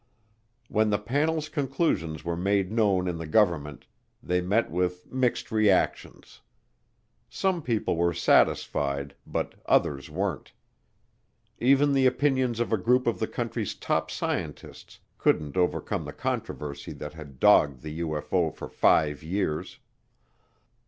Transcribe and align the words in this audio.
When 0.67 0.89
the 0.89 0.97
panel's 0.97 1.47
conclusions 1.47 2.25
were 2.25 2.35
made 2.35 2.71
known 2.71 3.07
in 3.07 3.17
the 3.19 3.27
government, 3.27 3.85
they 4.23 4.41
met 4.41 4.71
with 4.71 5.05
mixed 5.13 5.51
reactions. 5.51 6.41
Some 7.29 7.61
people 7.61 7.95
were 7.95 8.11
satisfied, 8.11 9.13
but 9.27 9.53
others 9.67 10.09
weren't. 10.09 10.53
Even 11.59 11.93
the 11.93 12.07
opinions 12.07 12.59
of 12.59 12.73
a 12.73 12.79
group 12.79 13.05
of 13.05 13.19
the 13.19 13.27
country's 13.27 13.75
top 13.75 14.09
scientists 14.09 14.99
couldn't 15.19 15.55
overcome 15.55 16.05
the 16.05 16.13
controversy 16.13 16.93
that 16.93 17.13
had 17.13 17.39
dogged 17.39 17.83
the 17.83 17.99
UFO 17.99 18.51
for 18.51 18.67
five 18.67 19.21
years. 19.21 19.77